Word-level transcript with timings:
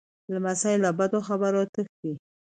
لمسی 0.33 0.75
له 0.83 0.89
بدو 0.99 1.19
خبرو 1.27 1.61
تښتي. 1.73 2.11